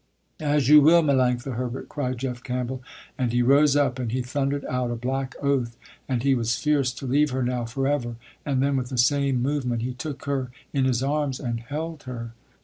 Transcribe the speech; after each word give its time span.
"As 0.39 0.67
you 0.67 0.81
will, 0.81 1.03
Melanctha 1.03 1.53
Herbert," 1.53 1.87
cried 1.87 2.17
Jeff 2.17 2.41
Campbell, 2.43 2.81
and 3.19 3.31
he 3.31 3.43
rose 3.43 3.75
up, 3.75 3.99
and 3.99 4.11
he 4.11 4.23
thundered 4.23 4.65
out 4.65 4.89
a 4.89 4.95
black 4.95 5.35
oath, 5.43 5.77
and 6.09 6.23
he 6.23 6.33
was 6.33 6.55
fierce 6.55 6.91
to 6.93 7.05
leave 7.05 7.29
her 7.29 7.43
now 7.43 7.65
forever, 7.65 8.15
and 8.43 8.63
then 8.63 8.77
with 8.77 8.89
the 8.89 8.97
same 8.97 9.43
movement, 9.43 9.83
he 9.83 9.93
took 9.93 10.25
her 10.25 10.49
in 10.73 10.85
his 10.85 11.03
arms 11.03 11.39
and 11.39 11.59
held 11.59 12.01
her. 12.09 12.33